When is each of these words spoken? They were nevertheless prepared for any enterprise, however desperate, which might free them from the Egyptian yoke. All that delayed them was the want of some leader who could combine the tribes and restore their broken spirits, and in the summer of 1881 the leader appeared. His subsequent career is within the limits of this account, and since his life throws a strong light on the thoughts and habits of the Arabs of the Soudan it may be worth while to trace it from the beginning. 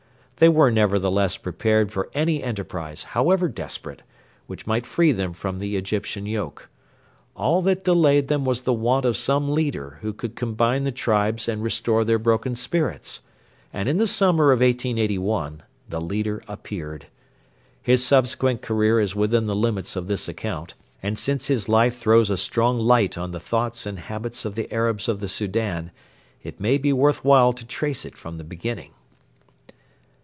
They 0.37 0.49
were 0.49 0.71
nevertheless 0.71 1.37
prepared 1.37 1.91
for 1.91 2.09
any 2.15 2.41
enterprise, 2.41 3.03
however 3.13 3.47
desperate, 3.47 4.01
which 4.47 4.65
might 4.65 4.87
free 4.87 5.11
them 5.11 5.33
from 5.33 5.59
the 5.59 5.75
Egyptian 5.77 6.25
yoke. 6.25 6.67
All 7.35 7.61
that 7.61 7.83
delayed 7.83 8.27
them 8.27 8.43
was 8.43 8.61
the 8.61 8.73
want 8.73 9.05
of 9.05 9.15
some 9.15 9.51
leader 9.51 9.99
who 10.01 10.13
could 10.13 10.35
combine 10.35 10.81
the 10.81 10.91
tribes 10.91 11.47
and 11.47 11.61
restore 11.61 12.03
their 12.03 12.17
broken 12.17 12.55
spirits, 12.55 13.21
and 13.71 13.87
in 13.87 13.97
the 13.97 14.07
summer 14.07 14.45
of 14.51 14.61
1881 14.61 15.61
the 15.87 16.01
leader 16.01 16.41
appeared. 16.47 17.05
His 17.79 18.03
subsequent 18.03 18.63
career 18.63 18.99
is 18.99 19.15
within 19.15 19.45
the 19.45 19.55
limits 19.55 19.95
of 19.95 20.07
this 20.07 20.27
account, 20.27 20.73
and 21.03 21.19
since 21.19 21.49
his 21.49 21.69
life 21.69 21.97
throws 21.99 22.31
a 22.31 22.35
strong 22.37 22.79
light 22.79 23.15
on 23.15 23.29
the 23.29 23.39
thoughts 23.39 23.85
and 23.85 23.99
habits 23.99 24.43
of 24.43 24.55
the 24.55 24.73
Arabs 24.73 25.07
of 25.07 25.19
the 25.19 25.27
Soudan 25.29 25.91
it 26.41 26.59
may 26.59 26.79
be 26.79 26.91
worth 26.91 27.23
while 27.23 27.53
to 27.53 27.63
trace 27.63 28.05
it 28.05 28.17
from 28.17 28.39
the 28.39 28.43
beginning. 28.43 28.89